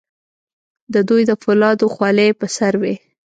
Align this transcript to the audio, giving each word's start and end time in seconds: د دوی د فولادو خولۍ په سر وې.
د 0.93 0.95
دوی 1.09 1.21
د 1.29 1.31
فولادو 1.41 1.85
خولۍ 1.93 2.29
په 2.39 2.45
سر 2.55 2.73
وې. 2.81 2.95